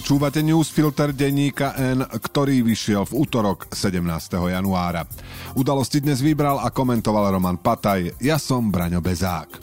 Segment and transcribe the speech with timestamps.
[0.00, 4.00] Počúvate newsfilter denníka N, ktorý vyšiel v útorok 17.
[4.48, 5.04] januára.
[5.52, 8.16] Udalosti dnes vybral a komentoval Roman Pataj.
[8.16, 9.60] Ja som Braňo Bezák.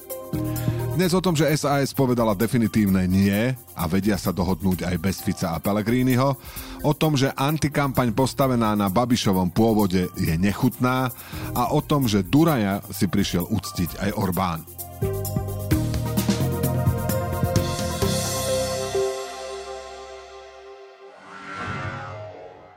[0.93, 5.57] Dnes o tom, že SAS povedala definitívne nie a vedia sa dohodnúť aj bez Fica
[5.57, 6.37] a Pellegriniho,
[6.85, 11.09] o tom, že antikampaň postavená na Babišovom pôvode je nechutná
[11.57, 14.61] a o tom, že Duraja si prišiel uctiť aj Orbán.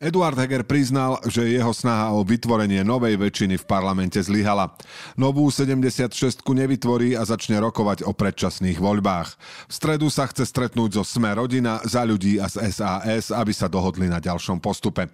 [0.00, 4.72] Eduard Heger priznal, že jeho snaha o vytvorenie novej väčšiny v parlamente zlyhala.
[5.12, 9.28] Novú 76 nevytvorí a začne rokovať o predčasných voľbách.
[9.68, 13.68] V stredu sa chce stretnúť zo Sme rodina, za ľudí a z SAS, aby sa
[13.68, 15.04] dohodli na ďalšom postupe.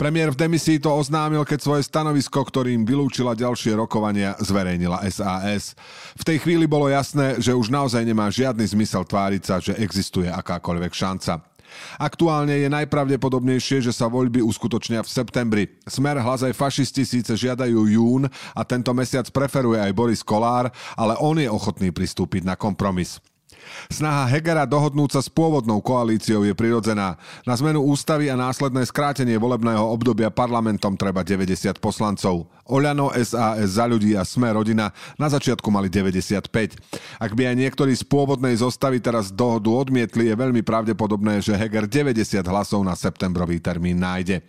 [0.00, 5.76] Premiér v demisii to oznámil, keď svoje stanovisko, ktorým vylúčila ďalšie rokovania, zverejnila SAS.
[6.16, 10.32] V tej chvíli bolo jasné, že už naozaj nemá žiadny zmysel tváriť sa, že existuje
[10.32, 11.51] akákoľvek šanca.
[12.00, 15.64] Aktuálne je najpravdepodobnejšie, že sa voľby uskutočnia v septembri.
[15.86, 21.14] Smer hlas aj fašisti síce žiadajú jún a tento mesiac preferuje aj Boris Kolár, ale
[21.20, 23.22] on je ochotný pristúpiť na kompromis.
[23.88, 27.18] Snaha Hegera dohodnúť sa s pôvodnou koalíciou je prirodzená.
[27.46, 32.50] Na zmenu ústavy a následné skrátenie volebného obdobia parlamentom treba 90 poslancov.
[32.72, 34.88] Oľano, SAS, za ľudí a Sme rodina
[35.20, 36.48] na začiatku mali 95.
[37.20, 41.84] Ak by aj niektorí z pôvodnej zostavy teraz dohodu odmietli, je veľmi pravdepodobné, že Heger
[41.84, 44.40] 90 hlasov na septembrový termín nájde.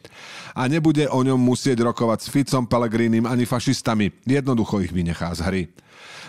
[0.56, 4.16] A nebude o ňom musieť rokovať s Ficom, Pelegrínim ani fašistami.
[4.24, 5.64] Jednoducho ich vynechá z hry.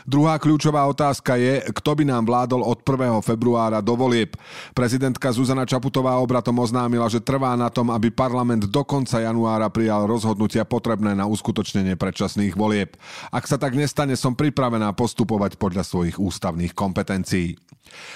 [0.04, 3.24] Druhá kľúčová otázka je, kto by nám vládol od 1.
[3.24, 4.36] februára do volieb.
[4.76, 10.04] Prezidentka Zuzana Čaputová obratom oznámila, že trvá na tom, aby parlament do konca januára prijal
[10.04, 12.96] rozhodnutia potrebné na uskutočnenie predčasných volieb.
[13.28, 17.60] Ak sa tak nestane, som pripravená postupovať podľa svojich ústavných kompetencií.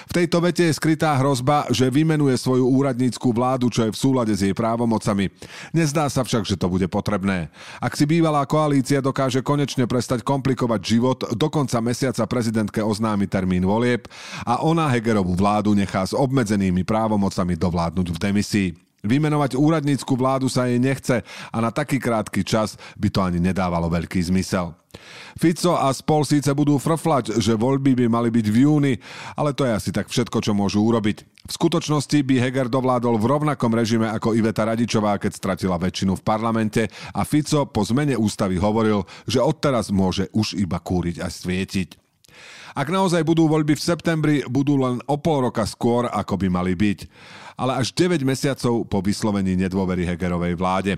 [0.09, 4.33] V tejto vete je skrytá hrozba, že vymenuje svoju úradníckú vládu, čo je v súlade
[4.33, 5.29] s jej právomocami.
[5.71, 7.53] Nezdá sa však, že to bude potrebné.
[7.77, 13.63] Ak si bývalá koalícia dokáže konečne prestať komplikovať život, do konca mesiaca prezidentke oznámi termín
[13.63, 14.09] volieb
[14.43, 18.88] a ona Hegerovú vládu nechá s obmedzenými právomocami dovládnuť v demisii.
[19.03, 23.87] Vymenovať úradnícku vládu sa jej nechce a na taký krátky čas by to ani nedávalo
[23.87, 24.75] veľký zmysel.
[25.39, 28.93] Fico a spol síce budú frflať, že voľby by mali byť v júni,
[29.37, 31.23] ale to je asi tak všetko, čo môžu urobiť.
[31.47, 36.25] V skutočnosti by Heger dovládol v rovnakom režime ako Iveta Radičová, keď stratila väčšinu v
[36.25, 36.81] parlamente
[37.13, 42.08] a Fico po zmene ústavy hovoril, že odteraz môže už iba kúriť a svietiť.
[42.73, 46.73] Ak naozaj budú voľby v septembri, budú len o pol roka skôr, ako by mali
[46.73, 46.99] byť.
[47.59, 50.95] Ale až 9 mesiacov po vyslovení nedôvery Hegerovej vláde,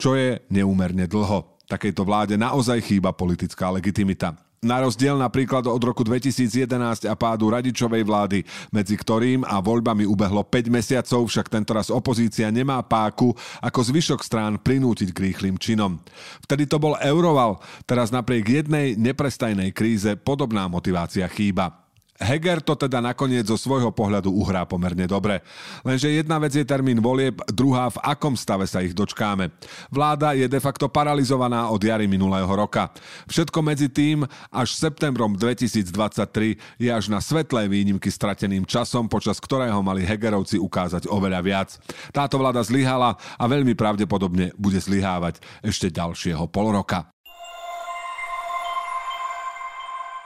[0.00, 1.60] čo je neúmerne dlho.
[1.68, 4.47] Takejto vláde naozaj chýba politická legitimita.
[4.58, 8.42] Na rozdiel napríklad od roku 2011 a pádu radičovej vlády,
[8.74, 13.30] medzi ktorým a voľbami ubehlo 5 mesiacov, však tentoraz opozícia nemá páku
[13.62, 16.02] ako zvyšok strán prinútiť k rýchlým činom.
[16.42, 21.87] Vtedy to bol Euroval, teraz napriek jednej neprestajnej kríze podobná motivácia chýba.
[22.18, 25.38] Heger to teda nakoniec zo svojho pohľadu uhrá pomerne dobre.
[25.86, 29.54] Lenže jedna vec je termín volieb, druhá v akom stave sa ich dočkáme.
[29.86, 32.90] Vláda je de facto paralizovaná od jary minulého roka.
[33.30, 39.78] Všetko medzi tým až septembrom 2023 je až na svetlé výnimky strateným časom, počas ktorého
[39.78, 41.68] mali Hegerovci ukázať oveľa viac.
[42.10, 47.06] Táto vláda zlyhala a veľmi pravdepodobne bude zlyhávať ešte ďalšieho pol roka.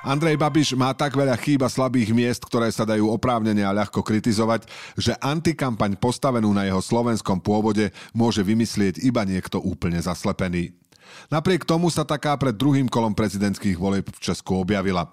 [0.02, 4.66] Andrej Babiš má tak veľa chýba slabých miest, ktoré sa dajú oprávnene a ľahko kritizovať,
[4.98, 10.74] že antikampaň postavenú na jeho slovenskom pôvode môže vymyslieť iba niekto úplne zaslepený.
[11.30, 15.06] Napriek tomu sa taká pred druhým kolom prezidentských volieb v Česku objavila.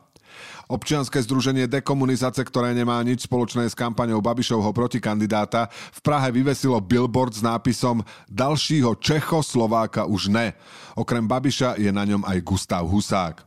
[0.70, 7.38] Občianske združenie dekomunizace, ktoré nemá nič spoločné s kampaňou Babišovho protikandidáta, v Prahe vyvesilo billboard
[7.38, 10.58] s nápisom Dalšího Čechoslováka už ne.
[10.98, 13.46] Okrem Babiša je na ňom aj Gustav Husák.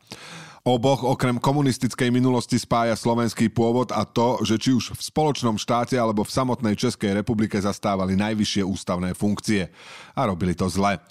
[0.63, 5.99] Oboch okrem komunistickej minulosti spája slovenský pôvod a to, že či už v spoločnom štáte
[5.99, 9.75] alebo v samotnej Českej republike zastávali najvyššie ústavné funkcie.
[10.15, 11.03] A robili to zle.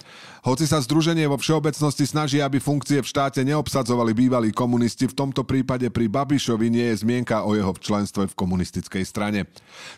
[0.42, 5.46] Hoci sa združenie vo všeobecnosti snaží, aby funkcie v štáte neobsadzovali bývalí komunisti, v tomto
[5.46, 9.46] prípade pri Babišovi nie je zmienka o jeho členstve v komunistickej strane.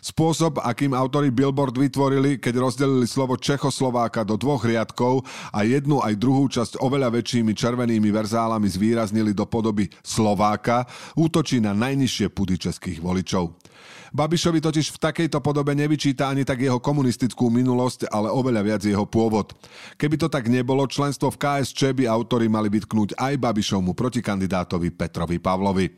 [0.04, 6.12] Spôsob, akým autory Billboard vytvorili, keď rozdelili slovo Čechoslováka do dvoch riadkov a jednu aj
[6.20, 10.84] druhú časť oveľa väčšími červenými verzálami zvýraznili do podoby Slováka,
[11.16, 13.56] útočí na najnižšie pudy českých voličov.
[14.14, 19.02] Babišovi totiž v takejto podobe nevyčíta ani tak jeho komunistickú minulosť, ale oveľa viac jeho
[19.10, 19.50] pôvod.
[19.98, 25.42] Keby to tak nebolo, členstvo v KSČ by autory mali vytknúť aj Babišovmu protikandidátovi Petrovi
[25.42, 25.90] Pavlovi.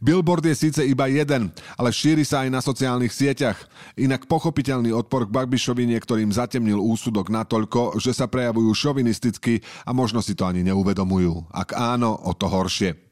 [0.00, 3.60] Billboard je síce iba jeden, ale šíri sa aj na sociálnych sieťach.
[4.00, 10.24] Inak pochopiteľný odpor k Babišovi niektorým zatemnil úsudok natoľko, že sa prejavujú šovinisticky a možno
[10.24, 11.52] si to ani neuvedomujú.
[11.52, 13.11] Ak áno, o to horšie.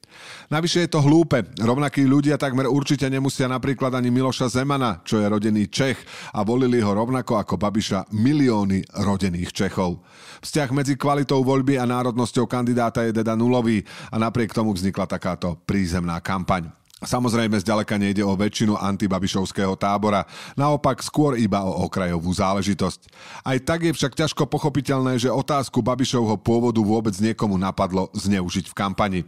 [0.50, 1.46] Navyše je to hlúpe.
[1.58, 5.98] Rovnakí ľudia takmer určite nemusia napríklad ani Miloša Zemana, čo je rodený Čech
[6.34, 10.02] a volili ho rovnako ako Babiša milióny rodených Čechov.
[10.40, 15.60] Vzťah medzi kvalitou voľby a národnosťou kandidáta je teda nulový a napriek tomu vznikla takáto
[15.68, 16.80] prízemná kampaň.
[17.00, 23.08] Samozrejme, zďaleka nejde o väčšinu antibabišovského tábora, naopak skôr iba o okrajovú záležitosť.
[23.40, 28.76] Aj tak je však ťažko pochopiteľné, že otázku Babišovho pôvodu vôbec niekomu napadlo zneužiť v
[28.76, 29.20] kampani.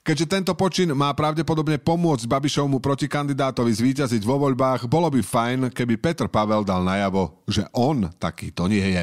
[0.00, 6.00] Keďže tento počin má pravdepodobne pomôcť Babišovmu protikandidátovi zvíťaziť vo voľbách, bolo by fajn, keby
[6.00, 9.02] Petr Pavel dal najavo, že on takýto nie je.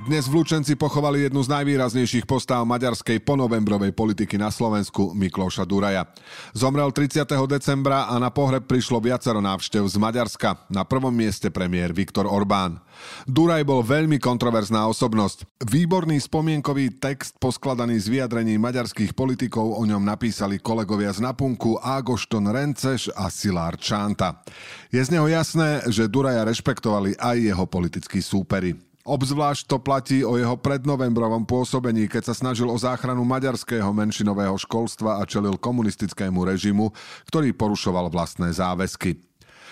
[0.00, 6.08] Dnes v Lučenci pochovali jednu z najvýraznejších postáv maďarskej ponovembrovej politiky na Slovensku, Mikloša Duraja.
[6.56, 7.28] Zomrel 30.
[7.44, 10.64] decembra a na pohreb prišlo viacero návštev z Maďarska.
[10.72, 12.80] Na prvom mieste premiér Viktor Orbán.
[13.28, 15.44] Duraj bol veľmi kontroverzná osobnosť.
[15.68, 22.48] Výborný spomienkový text poskladaný z vyjadrení maďarských politikov o ňom napísali kolegovia z Napunku Ágošton
[22.48, 24.40] Renceš a Silár Čanta.
[24.88, 28.89] Je z neho jasné, že Duraja rešpektovali aj jeho politickí súperi.
[29.00, 35.16] Obzvlášť to platí o jeho prednovembrovom pôsobení, keď sa snažil o záchranu maďarského menšinového školstva
[35.16, 36.92] a čelil komunistickému režimu,
[37.24, 39.16] ktorý porušoval vlastné záväzky.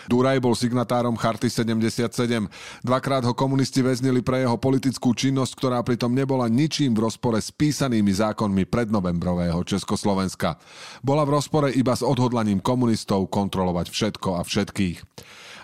[0.08, 2.48] Duraj bol signatárom Charty 77.
[2.80, 7.52] Dvakrát ho komunisti väznili pre jeho politickú činnosť, ktorá pritom nebola ničím v rozpore s
[7.52, 10.56] písanými zákonmi prednovembrového Československa.
[11.04, 15.04] Bola v rozpore iba s odhodlaním komunistov kontrolovať všetko a všetkých.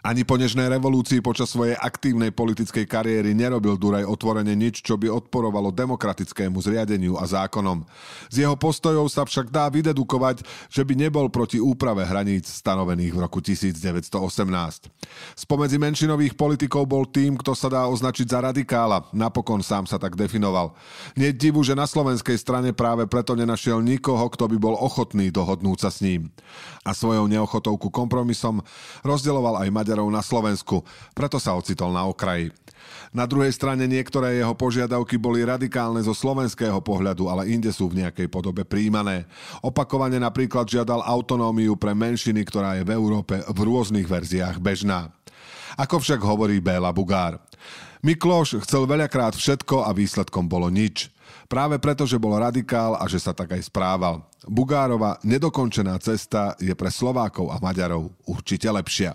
[0.05, 5.09] Ani po nežnej revolúcii počas svojej aktívnej politickej kariéry nerobil Duraj otvorene nič, čo by
[5.09, 7.89] odporovalo demokratickému zriadeniu a zákonom.
[8.29, 13.23] Z jeho postojov sa však dá vydedukovať, že by nebol proti úprave hraníc stanovených v
[13.25, 14.93] roku 1918.
[15.41, 19.09] Spomedzi menšinových politikov bol tým, kto sa dá označiť za radikála.
[19.17, 20.77] Napokon sám sa tak definoval.
[21.17, 25.79] Nie divu, že na slovenskej strane práve preto nenašiel nikoho, kto by bol ochotný dohodnúť
[25.81, 26.29] sa s ním.
[26.85, 28.61] A svojou neochotou ku kompromisom
[29.01, 30.83] rozdeloval aj Maďar Maďarov na Slovensku,
[31.15, 32.51] preto sa ocitol na okraji.
[33.15, 38.03] Na druhej strane niektoré jeho požiadavky boli radikálne zo slovenského pohľadu, ale inde sú v
[38.03, 39.23] nejakej podobe príjmané.
[39.63, 45.15] Opakovane napríklad žiadal autonómiu pre menšiny, ktorá je v Európe v rôznych verziách bežná.
[45.79, 47.39] Ako však hovorí Béla Bugár.
[48.03, 51.07] Mikloš chcel veľakrát všetko a výsledkom bolo nič.
[51.47, 54.27] Práve preto, že bol radikál a že sa tak aj správal.
[54.43, 59.15] Bugárova nedokončená cesta je pre Slovákov a Maďarov určite lepšia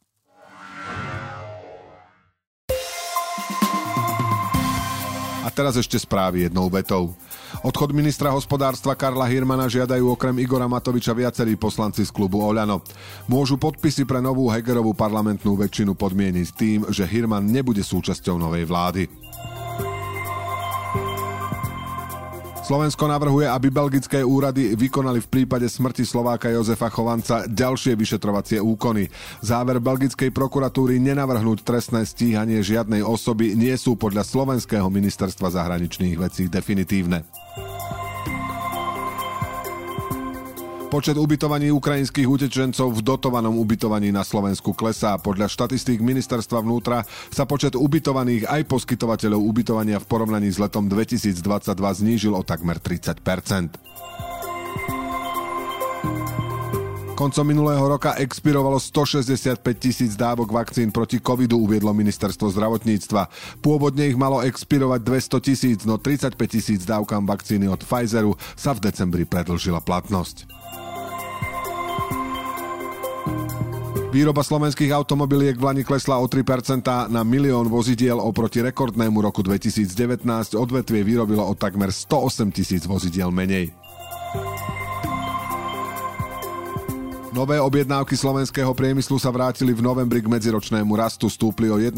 [5.51, 7.13] Teraz ešte správy jednou vetou.
[7.61, 12.79] Odchod ministra hospodárstva Karla Hirmana žiadajú okrem Igora Matoviča viacerí poslanci z klubu Oľano.
[13.27, 19.03] Môžu podpisy pre novú Hegerovú parlamentnú väčšinu podmieniť tým, že Hirman nebude súčasťou novej vlády.
[22.71, 29.11] Slovensko navrhuje, aby belgické úrady vykonali v prípade smrti Slováka Jozefa Chovanca ďalšie vyšetrovacie úkony.
[29.43, 36.47] Záver belgickej prokuratúry nenavrhnúť trestné stíhanie žiadnej osoby nie sú podľa slovenského ministerstva zahraničných vecí
[36.47, 37.27] definitívne.
[40.91, 45.15] Počet ubytovaní ukrajinských utečencov v dotovanom ubytovaní na Slovensku klesá.
[45.15, 51.39] Podľa štatistík ministerstva vnútra sa počet ubytovaných aj poskytovateľov ubytovania v porovnaní s letom 2022
[51.79, 53.23] znížil o takmer 30
[57.21, 63.29] Koncom minulého roka expirovalo 165 tisíc dávok vakcín proti covidu, uviedlo ministerstvo zdravotníctva.
[63.61, 68.89] Pôvodne ich malo expirovať 200 tisíc, no 35 tisíc dávkam vakcíny od Pfizeru sa v
[68.89, 70.49] decembri predlžila platnosť.
[74.09, 80.25] Výroba slovenských automobiliek v Lani klesla o 3% na milión vozidiel oproti rekordnému roku 2019.
[80.57, 83.69] Odvetvie vyrobilo o takmer 108 tisíc vozidiel menej.
[87.31, 91.95] Nové objednávky slovenského priemyslu sa vrátili v novembri k medziročnému rastu, stúpli o 1,7%.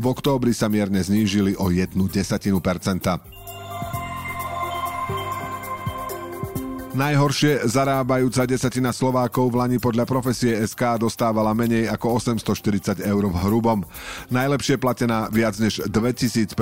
[0.00, 3.20] V októbri sa mierne znížili o 1 desatinu percenta.
[6.96, 13.36] Najhoršie zarábajúca desatina Slovákov v Lani podľa profesie SK dostávala menej ako 840 eur v
[13.44, 13.84] hrubom.
[14.34, 16.58] Najlepšie platená viac než 2550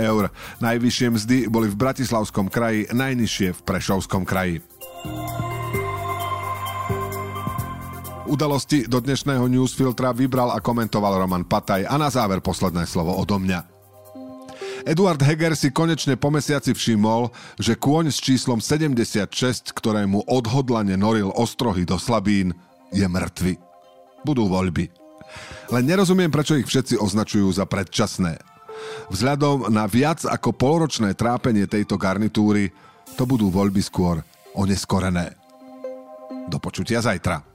[0.00, 0.32] eur.
[0.58, 4.58] Najvyššie mzdy boli v Bratislavskom kraji, najnižšie v Prešovskom kraji.
[8.24, 13.36] Udalosti do dnešného newsfiltra vybral a komentoval Roman Pataj a na záver posledné slovo odo
[13.36, 13.60] mňa.
[14.88, 17.28] Eduard Heger si konečne po mesiaci všimol,
[17.60, 22.56] že kôň s číslom 76, ktorému odhodlane noril ostrohy do slabín,
[22.96, 23.60] je mŕtvy.
[24.24, 24.88] Budú voľby.
[25.68, 28.40] Len nerozumiem, prečo ich všetci označujú za predčasné.
[29.12, 32.72] Vzhľadom na viac ako poloročné trápenie tejto garnitúry,
[33.20, 34.24] to budú voľby skôr
[34.56, 35.36] oneskorené.
[36.48, 37.53] Do počutia zajtra.